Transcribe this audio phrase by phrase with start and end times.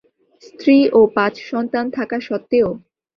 [0.43, 2.69] স্ত্রী ও পাঁচ সন্তান থাকা সত্ত্বেও?